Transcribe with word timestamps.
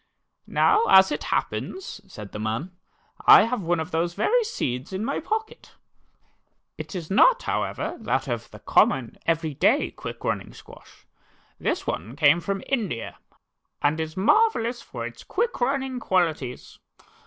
"Now, 0.47 0.81
as 0.89 1.11
it 1.11 1.25
happens," 1.25 2.01
said 2.11 2.31
the 2.31 2.39
man, 2.39 2.71
"I 3.27 3.43
have 3.43 3.61
one 3.61 3.79
of 3.79 3.91
those 3.91 4.15
very 4.15 4.43
seeds 4.43 4.91
in 4.93 5.05
my 5.05 5.19
pocket. 5.19 5.73
It 6.75 6.95
is 6.95 7.11
not. 7.11 7.43
however, 7.43 7.97
that 7.99 8.27
of 8.27 8.49
the 8.49 8.57
common, 8.57 9.19
ever} 9.27 9.49
day 9.53 9.91
quick 9.91 10.23
running 10.23 10.55
squash. 10.55 11.05
This 11.59 11.85
one 11.85 12.15
came 12.15 12.41
from 12.41 12.63
India, 12.67 13.19
and 13.79 13.99
is 13.99 14.17
mar\'ellous 14.17 14.81
for 14.83 15.05
its 15.05 15.23
quick 15.23 15.61
running 15.61 15.99
qualities. 15.99 16.79